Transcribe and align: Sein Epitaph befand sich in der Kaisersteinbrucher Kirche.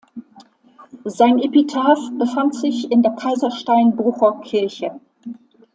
Sein 1.05 1.37
Epitaph 1.37 2.09
befand 2.17 2.55
sich 2.55 2.91
in 2.91 3.03
der 3.03 3.11
Kaisersteinbrucher 3.11 4.41
Kirche. 4.43 4.99